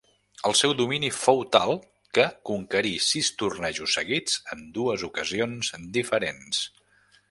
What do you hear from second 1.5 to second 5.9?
tal, que conquerí sis tornejos seguits en dues ocasions